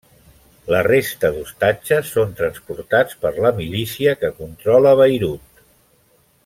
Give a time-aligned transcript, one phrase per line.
[0.75, 5.67] La resta d'ostatges són transportats per la milícia que controla Beirut.